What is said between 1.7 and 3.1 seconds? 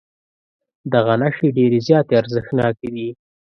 زیاتې ارزښتناکې دي.